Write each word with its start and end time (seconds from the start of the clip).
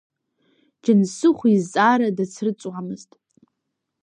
Џьансыхә 0.83 1.45
изҵаара 1.55 2.09
дацрыҵуамызт. 2.17 3.11